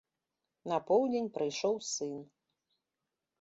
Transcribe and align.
На 0.71 0.79
полудзень 0.87 1.29
прыйшоў 1.35 1.75
сын. 1.91 2.17